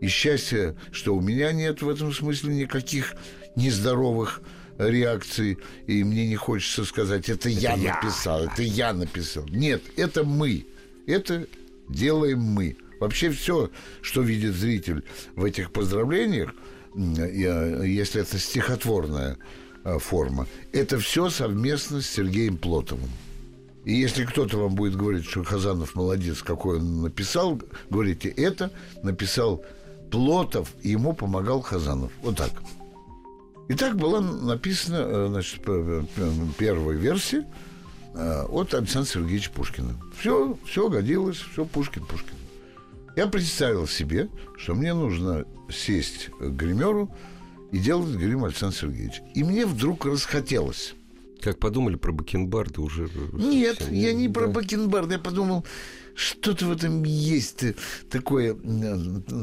[0.00, 3.14] И счастье, что у меня нет в этом смысле никаких
[3.56, 4.42] нездоровых
[4.78, 9.44] реакций, и мне не хочется сказать, это, я, написал, это я написал.
[9.48, 10.66] Нет, это мы.
[11.06, 11.46] Это
[11.88, 12.76] делаем мы.
[13.00, 13.70] Вообще все,
[14.02, 16.52] что видит зритель в этих поздравлениях,
[16.94, 19.36] я- если это стихотворная
[19.84, 23.10] а, форма, это все совместно с Сергеем Плотовым.
[23.84, 28.72] И если кто-то вам будет говорить, что Хазанов молодец, какой он написал, говорите, это
[29.04, 29.64] написал
[30.10, 32.10] Плотов, ему помогал Хазанов.
[32.22, 32.50] Вот так.
[33.68, 35.60] И так была написана э, значит,
[36.56, 37.44] первая версия
[38.14, 39.94] э, от Александра Сергеевича Пушкина.
[40.18, 42.34] Все, все годилось, все Пушкин, Пушкин.
[43.16, 47.10] Я представил себе, что мне нужно сесть к гримеру
[47.72, 49.22] и делать грим Александра Сергеевича.
[49.34, 50.94] И мне вдруг расхотелось.
[51.40, 53.08] Как подумали про бакенбарды уже...
[53.32, 54.52] Нет, совсем я не про да.
[54.52, 55.10] бакенбард.
[55.10, 55.64] Я подумал,
[56.16, 57.74] что-то в этом есть э,
[58.10, 58.56] такое,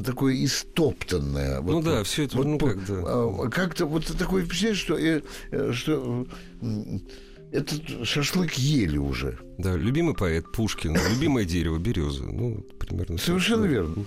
[0.03, 1.61] такое истоптанное.
[1.61, 2.93] Ну да, всё это, ну, по- как, да.
[3.05, 6.27] а, Как-то вот такое впечатление, что, э, э, что
[6.61, 7.01] м,
[7.51, 9.37] этот шашлык ели уже.
[9.59, 12.23] Да, любимый поэт Пушкин, любимое дерево береза.
[12.25, 13.17] Ну, примерно.
[13.19, 14.05] Совершенно так, верно.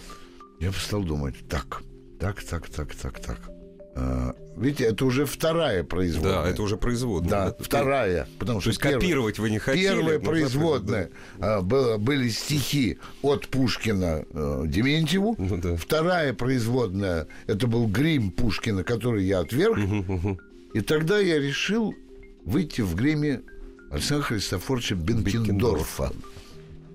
[0.60, 1.82] Я стал думать, так,
[2.18, 3.50] так, так, так, так, так.
[3.98, 6.42] А, Видите, это уже вторая производная.
[6.44, 7.30] Да, это уже производная.
[7.30, 8.26] Да, вторая.
[8.38, 9.82] Потому То что есть первая- копировать вы не хотели.
[9.88, 15.34] Первая производная а, было- были стихи от Пушкина э, Дементьеву.
[15.38, 15.76] Ну да.
[15.76, 19.78] Вторая производная это был грим Пушкина, который я отверг.
[20.74, 21.94] И тогда я решил
[22.44, 23.42] выйти в гриме
[23.90, 26.12] Александра Христофоровича Бенкендорфа.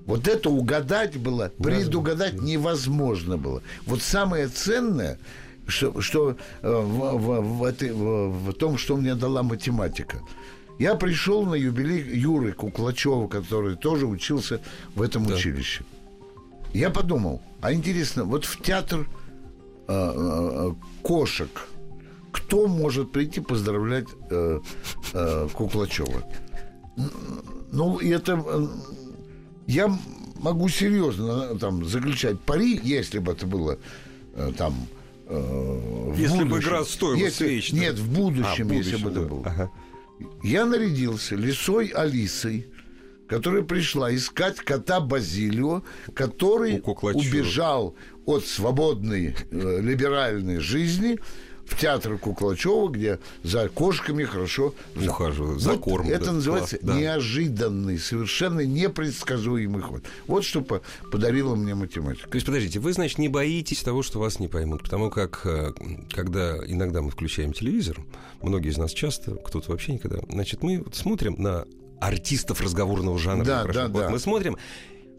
[0.06, 3.62] Вот это угадать было, предугадать невозможно было.
[3.86, 5.20] Вот самое ценное,
[5.68, 10.20] что, что э, в, в- в этой- в- в том, что мне дала математика.
[10.80, 14.60] Я пришел на юбилей Юры Куклачева, который тоже учился
[14.96, 15.84] в этом училище.
[16.74, 19.08] Я подумал, а интересно, вот в театр
[19.88, 21.50] э, э, кошек
[22.32, 24.60] кто может прийти поздравлять э,
[25.14, 26.24] э, Куклачева?
[27.74, 28.42] Ну, это...
[28.46, 28.68] э,
[29.68, 29.98] Я
[30.40, 33.78] могу серьезно э, там заключать пари, если бы это было
[34.36, 34.74] э, там...
[35.32, 36.70] э, в Если бы будущем.
[36.70, 37.72] игра стоила Если- свеч?
[37.74, 39.44] Нет, в А, будущем, в если будущем, бы это было.
[39.46, 39.72] Ага.
[40.44, 42.68] Я нарядился лисой Алисой,
[43.28, 51.18] которая пришла искать кота Базилио, который убежал от свободной э, либеральной жизни
[51.72, 57.00] в театр Куклачева, где за кошками хорошо Ухаживают, за кормом, Это да, называется класс, да.
[57.00, 60.04] неожиданный, совершенно непредсказуемый ход.
[60.28, 60.82] Вот что по-
[61.12, 62.30] подарила мне математика.
[62.30, 65.72] То есть, подождите, вы, значит, не боитесь того, что вас не поймут, потому как, э,
[66.12, 67.98] когда иногда мы включаем телевизор,
[68.42, 71.66] многие из нас часто, кто-то вообще никогда, значит, мы вот смотрим на
[72.02, 73.46] артистов разговорного жанра.
[73.46, 74.10] Да, да, Вот да.
[74.10, 74.58] Мы смотрим,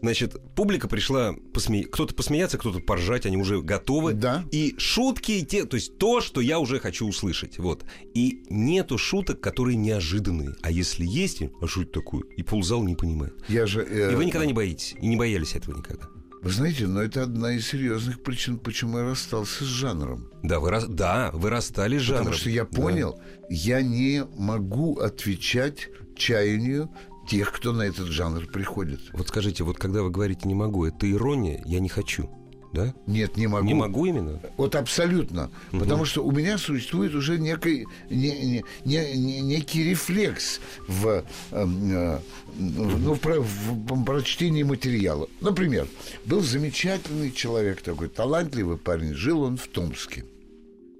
[0.03, 1.83] значит, публика пришла посме...
[1.85, 4.13] кто-то посмеяться, кто-то поржать, они уже готовы.
[4.13, 4.43] Да.
[4.51, 7.57] И шутки, те, то есть то, что я уже хочу услышать.
[7.57, 7.83] Вот.
[8.13, 10.55] И нету шуток, которые неожиданные.
[10.61, 12.23] А если есть, а это такое?
[12.37, 13.33] И ползал не понимает.
[13.47, 14.93] Я же, э, И вы никогда не боитесь.
[15.01, 16.05] И не боялись этого никогда.
[16.41, 20.29] Вы знаете, но это одна из серьезных причин, почему я расстался с жанром.
[20.43, 22.25] Да, вы, рас- да, вы расстались с жанром.
[22.25, 22.81] Потому что я Да.
[22.81, 25.87] понял, я не могу отвечать
[26.17, 26.89] чаянию
[27.27, 29.01] тех, кто на этот жанр приходит.
[29.13, 32.29] Вот скажите, вот когда вы говорите «не могу», это ирония «я не хочу»,
[32.73, 32.93] да?
[33.05, 33.65] Нет, не могу.
[33.67, 34.39] Не могу именно?
[34.57, 35.51] Вот абсолютно.
[35.71, 41.91] Потому что у меня существует уже некий, не- не- не- не- некий рефлекс в, эм,
[41.91, 42.19] э,
[42.57, 45.29] ну, в, в прочтении материала.
[45.39, 45.87] Например,
[46.25, 50.25] был замечательный человек такой, талантливый парень, жил он в Томске.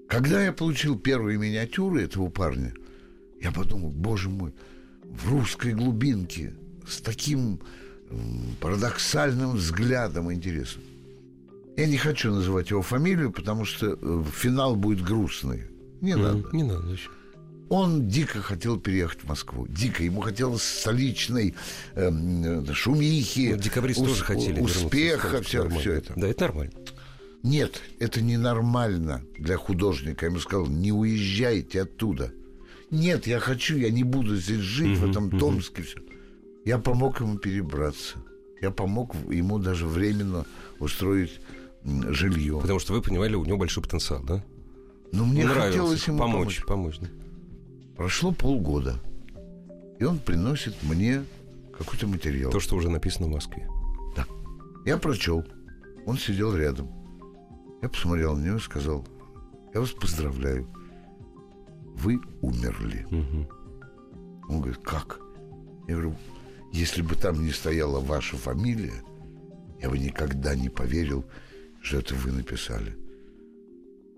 [0.08, 2.72] Когда я получил первые миниатюры этого парня,
[3.40, 4.52] я подумал, боже мой,
[5.22, 6.54] в русской глубинке
[6.88, 7.60] с таким
[8.60, 10.84] парадоксальным взглядом интересным.
[11.76, 15.64] Я не хочу называть его фамилию, потому что э, финал будет грустный.
[16.00, 16.38] Не надо.
[16.38, 16.86] М, Не надо.
[16.88, 17.10] зачем?
[17.70, 19.66] Он дико хотел переехать в Москву.
[19.68, 20.04] Дико.
[20.04, 21.54] Ему хотелось столичной
[21.94, 26.12] эм, э, шумихи, Ну, декабристы ус- тоже хотели успеха, все, все это.
[26.14, 26.72] Да, это нормально.
[27.42, 30.26] Нет, это ненормально для художника.
[30.26, 32.32] Я ему сказал, не уезжайте оттуда.
[32.90, 35.82] Нет, я хочу, я не буду здесь жить, в этом Томске.
[35.82, 35.98] всё.
[36.64, 38.18] Я помог ему перебраться.
[38.60, 40.46] Я помог ему даже временно
[40.78, 41.40] устроить
[41.84, 42.58] жилье.
[42.60, 44.44] Потому что вы понимали, у него большой потенциал, да?
[45.12, 46.64] Но мне хотелось ему помочь.
[46.64, 46.98] помочь.
[46.98, 47.08] помочь да.
[47.96, 48.98] Прошло полгода,
[49.98, 51.24] и он приносит мне
[51.76, 52.50] какой-то материал.
[52.50, 53.68] То, что уже написано в Москве.
[54.16, 54.26] Да.
[54.84, 55.44] Я прочел.
[56.06, 56.90] Он сидел рядом.
[57.82, 59.06] Я посмотрел на него и сказал,
[59.72, 60.68] я вас поздравляю.
[61.94, 63.06] Вы умерли.
[63.10, 63.46] Мгм.
[64.48, 65.20] Он говорит, как?
[65.88, 66.16] Я говорю,
[66.72, 69.02] если бы там не стояла ваша фамилия,
[69.80, 71.24] я бы никогда не поверил,
[71.82, 72.96] что это вы написали.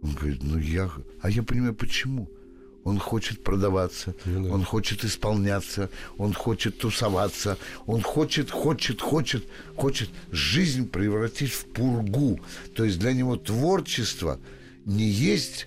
[0.02, 0.90] Он говорит, ну я...
[1.20, 2.28] А я понимаю, почему.
[2.84, 4.54] Он хочет продаваться, Ну да.
[4.54, 9.44] он хочет исполняться, он хочет тусоваться, он хочет, хочет, хочет,
[9.76, 12.38] хочет жизнь превратить в пургу.
[12.76, 14.38] То есть для него творчество
[14.84, 15.66] не есть,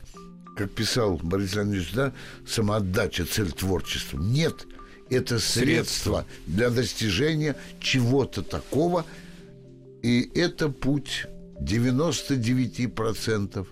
[0.60, 2.14] как писал Борис Леонидович, да,
[2.46, 4.20] самоотдача, цель творчества.
[4.20, 4.68] Нет,
[5.10, 9.06] это средство для достижения чего-то такого,
[10.04, 11.28] и это путь
[11.62, 13.66] 99%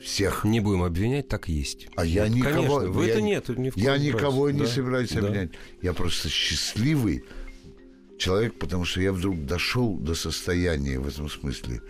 [0.00, 0.44] всех.
[0.44, 1.88] Не будем обвинять, так есть.
[1.96, 2.78] А я никого...
[2.78, 4.06] Конечно, вы я, это нет, ни в Я разе.
[4.06, 5.18] никого не Да, собираюсь да.
[5.18, 5.50] обвинять.
[5.82, 7.24] Я просто счастливый
[8.16, 11.82] человек, потому что я вдруг дошел до состояния в этом смысле,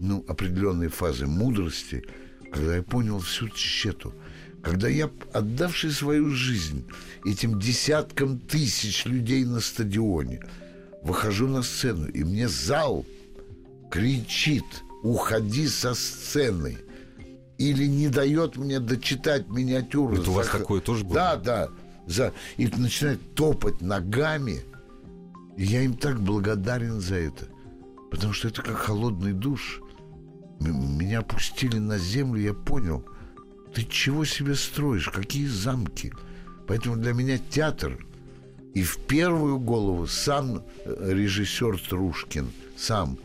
[0.00, 2.02] ну, определенной фазы мудрости,
[2.52, 4.14] когда я понял всю тщету.
[4.62, 6.84] Когда я, отдавший свою жизнь
[7.24, 10.40] этим десяткам тысяч людей на стадионе,
[11.02, 13.06] выхожу на сцену, и мне зал
[13.90, 14.64] кричит
[15.02, 16.78] «Уходи со сцены!»
[17.58, 20.16] или не дает мне дочитать миниатюру.
[20.16, 21.14] Это у вас Зах- такое тоже было?
[21.14, 21.68] Да, да.
[22.06, 22.32] За...
[22.56, 24.62] И начинает топать ногами.
[25.56, 27.48] И я им так благодарен за это.
[28.10, 29.82] Потому что это как холодный душ.
[30.60, 33.04] Меня опустили на землю, я понял.
[33.74, 35.08] ты чего себе строишь?
[35.08, 36.12] Какие замки?
[36.66, 38.04] Поэтому для меня театр
[38.74, 43.18] и в первую голову сам э, режиссер Трушкин, сам,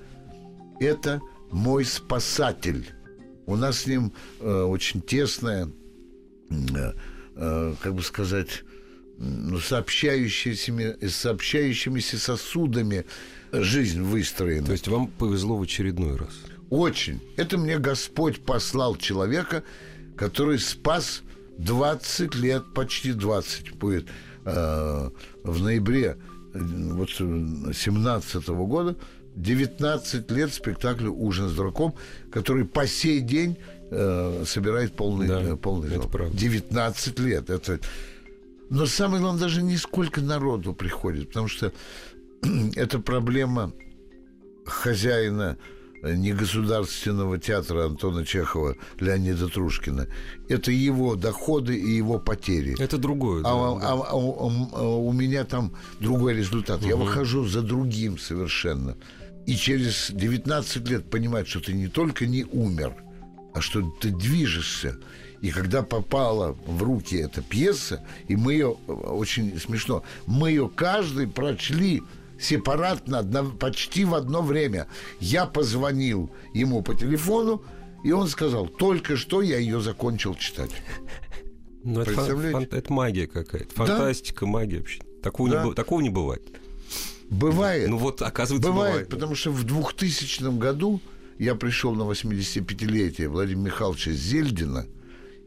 [0.79, 2.87] это мой спасатель.
[3.45, 5.69] У нас с ним э, очень тесная,
[6.49, 6.93] э,
[7.35, 8.63] э, как бы сказать,
[9.17, 13.05] ну, сообщающимися, сообщающимися сосудами
[13.51, 14.65] жизнь выстроена.
[14.65, 16.33] То есть вам повезло в очередной раз?
[16.73, 17.21] Очень.
[17.37, 19.63] Это мне Господь послал человека,
[20.17, 21.21] который спас
[21.59, 24.07] 20 лет, почти 20 будет
[24.43, 25.09] э,
[25.43, 26.17] в ноябре
[26.55, 28.95] э, вот 17 года
[29.35, 31.93] 19 лет спектаклю «Ужин с дураком»,
[32.31, 33.55] который по сей день
[33.91, 36.09] э, собирает полный, Да, э, полный зал.
[36.09, 36.35] правда.
[36.35, 37.51] 19 лет.
[37.51, 37.79] Это...
[38.71, 41.71] Но самое главное, даже не сколько народу приходит, потому что
[42.75, 43.73] это проблема
[44.65, 45.72] хозяина э,
[46.03, 50.07] негосударственного театра Антона Чехова Леонида Трушкина.
[50.49, 52.75] Это его доходы и его потери.
[52.79, 53.41] Это другое.
[53.41, 53.87] А, да, а- да.
[53.87, 56.83] а- а- а у меня там другой результат.
[56.83, 58.97] Я выхожу за другим совершенно.
[59.45, 62.95] И через 19 лет понимать, что ты не только не умер,
[63.53, 64.97] а что ты движешься.
[65.41, 71.27] И когда попала в руки эта пьеса, и мы ее, очень смешно, мы ее каждый
[71.27, 72.01] прочли
[72.39, 74.87] сепаратно, одно- почти в одно время.
[75.19, 77.63] Я позвонил ему по телефону,
[78.03, 80.71] и он сказал, только что я ее закончил читать.
[81.83, 83.73] Ну, это, фан- это магия какая-то.
[83.75, 85.01] Фантастика, магия вообще.
[85.21, 85.63] Такого, Да.
[85.65, 86.43] не, такого не бывает.
[87.29, 87.89] Бывает.
[87.89, 89.09] Ну вот, оказывается, Бывает, бывает.
[89.09, 91.01] потому что в 2000 году
[91.39, 94.85] я пришел на 85-летие Владимира Михайловича Зельдина,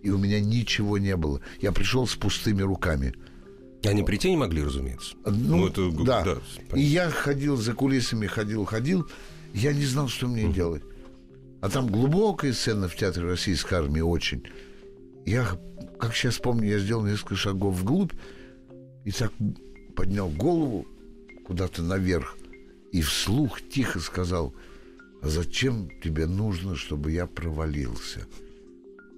[0.03, 1.41] и у меня ничего не было.
[1.61, 3.15] Я пришел с пустыми руками.
[3.87, 5.15] Они прийти не могли, разумеется.
[5.25, 6.23] Ну, это, г- да.
[6.25, 6.77] понятно.
[6.77, 9.09] И я ходил за кулисами, ходил, ходил.
[9.55, 10.83] Я не знал, что мне делать.
[11.61, 14.43] А там глубокая сцена в театре российской армии очень.
[15.25, 15.47] Я,
[15.99, 18.13] как сейчас помню, я сделал несколько шагов вглубь
[19.05, 19.33] и так
[19.95, 20.87] поднял голову
[21.45, 22.37] куда-то наверх
[22.93, 24.55] и вслух тихо сказал,
[25.23, 28.27] а зачем тебе нужно, чтобы я провалился?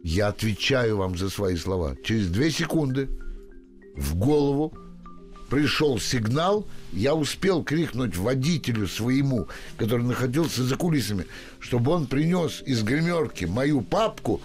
[0.05, 1.97] Я отвечаю вам за свои слова.
[2.05, 3.09] Через две секунды
[3.99, 4.73] в голову
[5.51, 11.27] пришел сигнал, я успел крикнуть водителю своему, который находился за кулисами,
[11.59, 14.41] чтобы он принес из гримерки мою папку,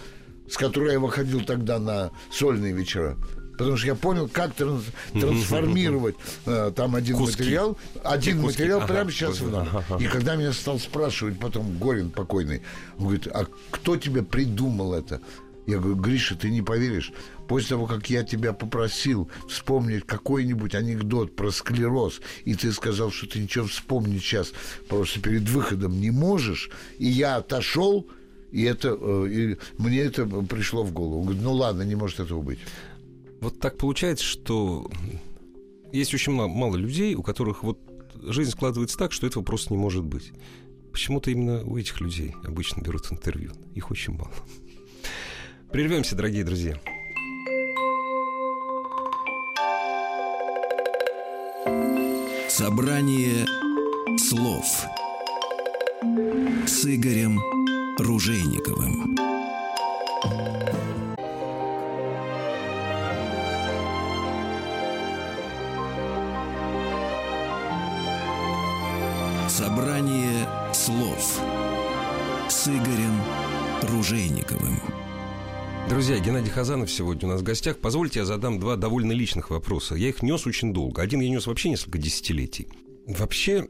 [0.50, 3.16] с которой я выходил тогда на сольные вечера.
[3.56, 7.42] Потому что я понял, как тран- трансформировать э, там один Куски.
[7.42, 8.62] материал, один куски?
[8.62, 10.02] материал Ага, прямо сейчас в ага, ага.
[10.02, 12.62] И когда меня стал спрашивать потом Горин покойный,
[12.98, 15.20] он говорит, а кто тебе придумал это?
[15.66, 17.12] Я говорю, Гриша, ты не поверишь.
[17.48, 23.26] После того, как я тебя попросил вспомнить какой-нибудь анекдот про склероз, и ты сказал, что
[23.26, 24.52] ты ничего вспомнить сейчас
[24.88, 28.06] просто перед выходом не можешь, и я отошел,
[28.52, 31.22] и это э, и мне это пришло в голову.
[31.22, 32.60] Говорит, ну ладно, не может этого быть.
[33.40, 34.90] Вот так получается, что
[35.92, 37.78] есть очень мало, мало людей, у которых вот
[38.22, 40.32] жизнь складывается так, что этого просто не может быть.
[40.92, 43.52] Почему-то именно у этих людей обычно берут интервью.
[43.74, 44.32] Их очень мало.
[45.74, 46.76] Прервемся, дорогие друзья.
[52.48, 53.44] Собрание
[54.16, 54.64] слов
[56.64, 57.40] с Игорем
[57.98, 59.16] Ружейниковым.
[75.88, 77.78] Друзья, Геннадий Хазанов сегодня у нас в гостях.
[77.78, 79.94] Позвольте, я задам два довольно личных вопроса.
[79.94, 81.02] Я их нес очень долго.
[81.02, 82.68] Один я нес вообще несколько десятилетий.
[83.06, 83.68] Вообще,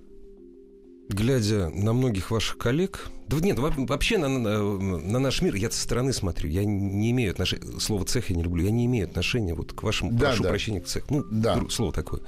[1.08, 3.08] глядя на многих ваших коллег...
[3.28, 4.62] Да нет, во- вообще на, на-
[4.98, 7.78] на наш мир, я со стороны смотрю, я не имею отношения...
[7.80, 8.64] Слово «цех» я не люблю.
[8.64, 10.12] Я не имею отношения вот к вашему...
[10.12, 10.48] Да, прошу да.
[10.50, 11.06] прощения, к цеху.
[11.10, 11.60] Ну, Да.
[11.68, 12.20] слово такое.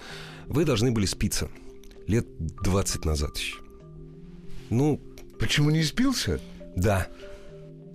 [0.46, 1.48] Вы должны были спиться
[2.06, 3.58] лет 20 назад еще.
[4.70, 5.00] Ну,
[5.38, 6.40] Почему не спился?
[6.76, 7.08] да.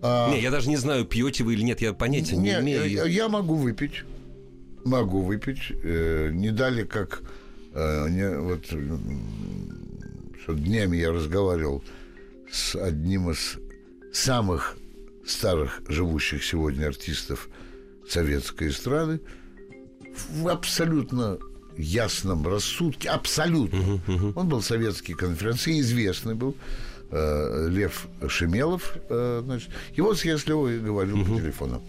[0.01, 2.89] А, Не, я даже не знаю, пьете вы или нет, я понятия не, Не, имею.
[2.89, 4.03] я, я могу выпить.
[4.83, 5.59] Могу выпить.
[5.83, 7.21] Э, не дали, как
[7.73, 8.65] э, не- вот
[10.43, 11.83] что днями я разговаривал
[12.51, 13.57] с одним из
[14.11, 14.75] самых
[15.25, 17.47] старых живущих сегодня артистов
[18.09, 19.21] советской эстрады
[20.31, 21.37] в абсолютно
[21.77, 24.01] ясном рассудке, абсолютно.
[24.35, 26.55] Он был советский конференции, известный был,
[27.11, 29.69] э, Лев Шемелов, э, значит.
[29.97, 31.81] Вот я с Левой говорил по телефону.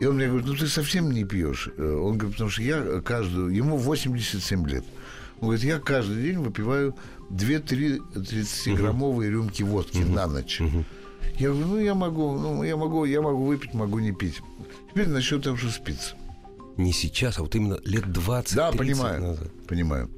[0.00, 1.68] И он мне говорит, ну ты совсем не пьешь.
[1.76, 3.50] Э, Он говорит, потому что я каждую...
[3.54, 4.84] Ему 87 лет.
[5.40, 6.94] Он говорит, я каждый день выпиваю
[7.30, 10.60] 2-3 30-граммовые рюмки водки на ночь.
[11.38, 14.40] Я говорю, ну я могу, ну я могу, я могу выпить, могу не пить.
[14.90, 16.14] Теперь насчет того, что спится.
[16.76, 19.48] Не сейчас, а вот именно лет 20 Да, 30 понимаю, назад.
[19.68, 20.10] понимаю.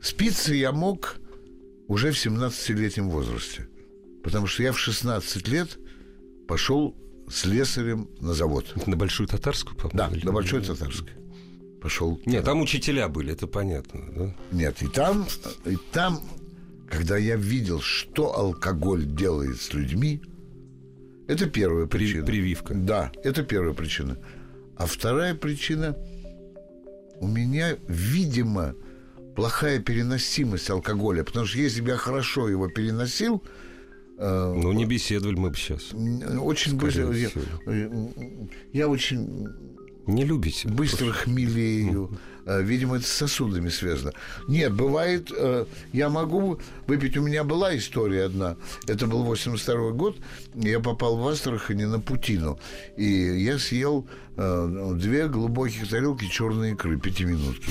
[0.00, 1.16] Спиться я мог
[1.88, 3.68] уже в 17-летнем возрасте.
[4.22, 5.78] Потому что я в 16 лет
[6.48, 6.96] пошел
[7.30, 8.74] слесарем на завод.
[8.86, 9.98] На Большую Татарскую, по-моему?
[9.98, 11.10] Да, или- на Большой Татарской.
[11.80, 12.18] Пошел.
[12.24, 14.00] Нет, там учителя были, это понятно.
[14.16, 14.34] да?
[14.52, 15.26] Нет, и там,
[15.66, 16.20] и там,
[16.90, 20.22] когда я видел, что алкоголь делает с людьми,
[21.28, 22.24] это первая При- причина.
[22.26, 22.74] прививка.
[22.74, 24.16] Да, это первая причина.
[24.76, 25.94] А вторая причина
[27.20, 28.74] у меня, видимо,
[29.34, 31.24] плохая переносимость алкоголя.
[31.24, 33.42] Потому что если бы я хорошо его переносил,
[34.18, 35.92] э, Ну, не беседовали мы бы сейчас.
[36.40, 37.12] очень быстро.
[37.12, 37.28] Я,
[37.66, 38.08] э,
[38.72, 39.48] я очень
[40.06, 40.68] Не любите?
[40.68, 42.10] быстро хмелею.
[42.46, 44.12] Э, Видимо, это с сосудами связано.
[44.48, 45.64] Нет, бывает, э,
[45.94, 47.16] я могу выпить.
[47.16, 48.56] У меня была история одна.
[48.86, 50.16] Это был 82 год.
[50.54, 52.58] Я попал в Астрахани на Путину.
[52.98, 53.04] И
[53.42, 54.06] я съел
[54.36, 57.70] две глубоких тарелки черной икры, пятиминутки.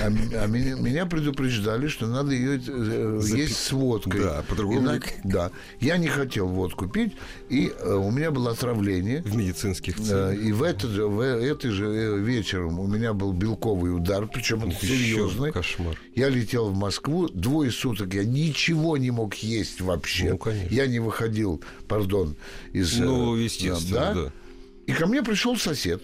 [0.00, 4.20] А, а меня, меня предупреждали, что надо ее э, Запи- есть с водкой.
[4.22, 5.14] Да, по-другому Ина- никак.
[5.24, 5.50] Да.
[5.80, 7.14] Я не хотел водку пить,
[7.48, 9.22] и э, у меня было отравление.
[9.22, 10.40] В медицинских Э, целях.
[10.44, 14.62] И в этот же, в этой же э, вечером у меня был белковый удар, причем
[14.64, 15.52] он серьезный.
[15.52, 15.98] кошмар.
[16.14, 20.30] Я летел в Москву, двое суток я ничего не мог есть вообще.
[20.30, 20.74] Ну, конечно.
[20.74, 22.36] Я не выходил, пардон,
[22.72, 22.98] из...
[23.00, 24.32] э, Ну, естественно, да.
[24.88, 26.02] И ко мне пришел сосед.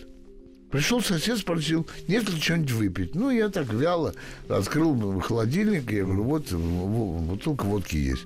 [0.71, 3.15] Пришел сосед, спросил, нет ли чего-нибудь выпить.
[3.15, 4.13] Ну, я так вяло
[4.49, 8.25] открыл холодильник, я говорю, вот бутылка водки есть.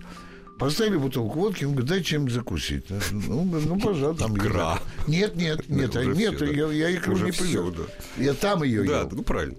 [0.59, 2.85] Поставили бутылку водки, он говорит, дай чем закусить.
[3.13, 4.81] Ну, говорю, ну пожалуйста, там Икра.
[5.07, 6.47] Нет, нет, нет, уже нет, да.
[6.47, 7.75] я, я икру не привез.
[7.77, 8.23] да.
[8.23, 9.09] Я там ее Да, ел.
[9.13, 9.57] ну правильно.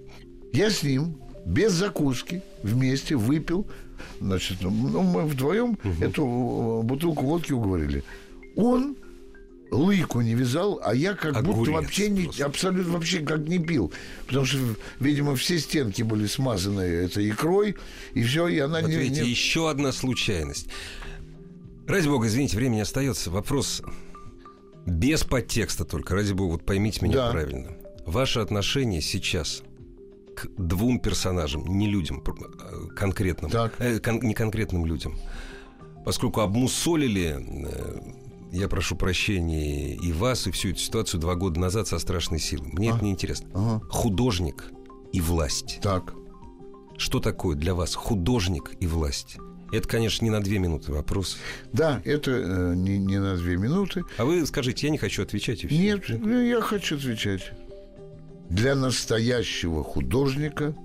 [0.51, 3.65] Я с ним без закуски вместе выпил.
[4.19, 8.03] Значит, ну, мы вдвоем эту э, бутылку водки уговорили.
[8.57, 8.97] Он
[9.71, 12.45] лыку не вязал, а я как будто Огурец вообще не, просто.
[12.45, 13.91] абсолютно вообще как не пил.
[14.27, 14.57] Потому что,
[14.99, 17.75] видимо, все стенки были смазаны этой икрой,
[18.13, 18.95] и все, и она Вот не...
[18.97, 20.67] видите, не- еще одна случайность.
[21.87, 23.31] Ради бога, извините, времени остается.
[23.31, 23.81] Вопрос
[24.85, 26.15] без подтекста только.
[26.15, 27.31] Ради бога, вот поймите меня Да.
[27.31, 27.69] правильно.
[28.05, 29.63] Ваше отношение сейчас
[30.35, 33.73] к двум персонажам, не людям, э, конкретным, Так.
[33.79, 35.17] э, кон- не конкретным людям,
[36.05, 37.99] поскольку обмусолили, э,
[38.51, 42.71] я прошу прощения и вас, и всю эту ситуацию два года назад со страшной силой.
[42.73, 43.49] Мне это не интересно.
[43.53, 43.85] Ага.
[43.89, 44.71] Художник
[45.11, 45.79] и власть.
[45.81, 46.13] Так.
[46.97, 49.37] Что такое для вас художник и власть?
[49.71, 51.37] Это, конечно, не на две минуты вопрос.
[51.71, 54.03] Да, это э, не, не на две минуты.
[54.17, 55.77] А вы скажите, я не хочу отвечать и все.
[55.77, 57.51] Нет, ну, я хочу отвечать.
[58.49, 60.75] Для настоящего художника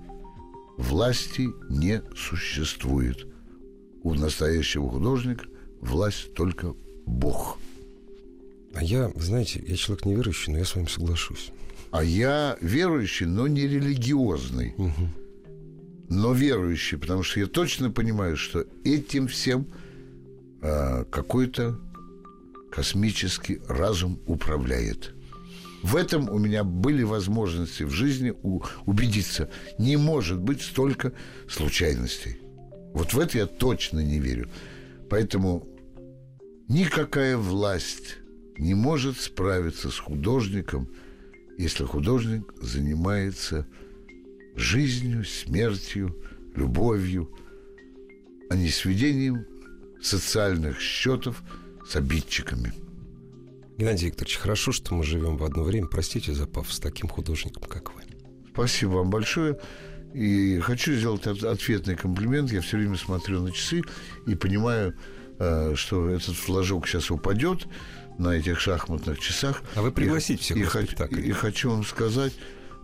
[0.77, 3.27] власти не существует.
[4.03, 5.45] У настоящего художника
[5.81, 6.75] власть только
[7.05, 7.57] Бог.
[8.73, 11.51] А я, знаете, я человек неверующий, но я с вами соглашусь.
[11.91, 14.73] А я верующий, но не религиозный.
[16.09, 19.65] Но верующий, потому что я точно понимаю, что этим всем
[20.61, 21.79] а, какой-то
[22.71, 25.13] космический разум управляет.
[25.81, 29.49] В этом у меня были возможности в жизни у- убедиться.
[29.79, 31.13] Не может быть столько
[31.47, 32.37] случайностей.
[32.93, 34.49] Вот в это я точно не верю.
[35.09, 35.67] Поэтому
[36.67, 38.17] никакая власть
[38.57, 40.87] не может справиться с художником,
[41.57, 43.67] если художник занимается
[44.55, 46.15] жизнью, смертью,
[46.55, 47.29] любовью,
[48.49, 49.45] а не сведением
[50.01, 51.43] социальных счетов
[51.87, 52.73] с обидчиками.
[53.77, 55.87] Геннадий Викторович, хорошо, что мы живем в одно время.
[55.87, 58.01] Простите за пафос с таким художником, как вы.
[58.53, 59.59] Спасибо вам большое.
[60.13, 62.51] И хочу сделать от- ответный комплимент.
[62.53, 63.81] Я все время смотрю на часы
[64.27, 64.97] и понимаю,
[65.75, 67.67] что этот флажок сейчас упадет
[68.17, 69.61] на этих шахматных часах.
[69.75, 71.19] А вы И- пригласите всех и, на спектакль.
[71.19, 72.31] И, хочу вам сказать,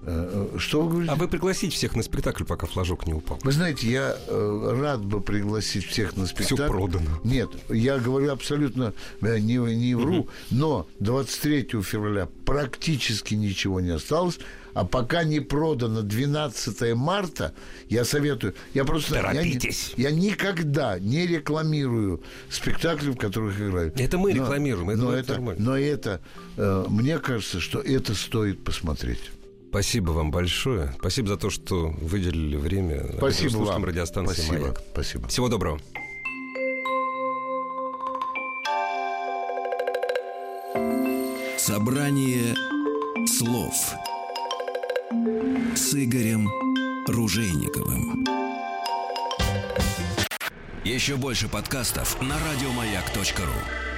[0.03, 1.13] э, э, что вы говорите?
[1.13, 3.39] А вы пригласите всех на спектакль, пока флажок не упал.
[3.43, 6.67] Вы знаете, я э, рад бы пригласить всех на спектакль.
[6.67, 7.21] продано.
[7.23, 14.39] Нет, я говорю абсолютно э, не, не вру, но 23 февраля практически ничего не осталось.
[14.73, 17.53] А пока не продано 12 марта,
[17.89, 18.53] я советую.
[18.73, 19.93] Я просто я, Торопитесь.
[19.97, 23.93] я никогда не рекламирую спектакли, в которых играю.
[23.97, 25.63] Это мы Но- рекламируем, это- но это нормально.
[25.63, 26.21] но это,
[26.57, 29.31] э, мне кажется, что это стоит посмотреть.
[29.69, 30.93] Спасибо вам большое.
[30.99, 33.85] Спасибо за то, что выделили время Спасибо вам.
[33.85, 34.59] радиостанции Спасибо.
[34.59, 34.81] «Маяк».
[34.91, 35.27] Спасибо.
[35.29, 35.79] Всего доброго.
[41.57, 42.55] Собрание
[43.27, 43.93] слов
[45.75, 46.49] с Игорем
[47.07, 48.25] Ружейниковым.
[50.83, 53.90] Еще больше подкастов на радиомаяк.ру.